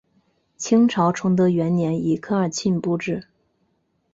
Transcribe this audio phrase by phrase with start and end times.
[0.57, 3.23] 清朝崇德元年以科尔沁部置。